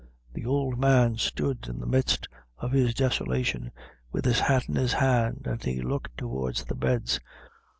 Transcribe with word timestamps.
The 0.33 0.47
old 0.47 0.79
man 0.79 1.17
stood, 1.17 1.67
in 1.67 1.79
the 1.79 1.85
midst 1.85 2.27
of 2.57 2.71
his 2.71 2.95
desolation, 2.95 3.69
with 4.11 4.25
his 4.25 4.39
hat 4.39 4.67
in 4.67 4.73
his 4.73 4.93
hand, 4.93 5.43
and 5.45 5.63
he 5.63 5.79
looked 5.79 6.17
towards 6.17 6.63
the 6.63 6.73
beds. 6.73 7.19